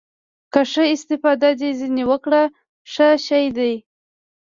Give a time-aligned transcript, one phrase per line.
[0.53, 2.41] که ښه استفاده دې ځنې وکړه
[2.91, 3.75] ښه شى ديه.